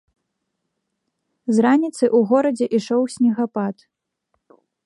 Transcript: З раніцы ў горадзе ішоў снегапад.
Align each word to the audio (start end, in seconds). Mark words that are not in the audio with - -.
З 1.57 1.67
раніцы 1.67 1.93
ў 1.93 2.19
горадзе 2.33 2.67
ішоў 2.79 3.01
снегапад. 3.17 3.75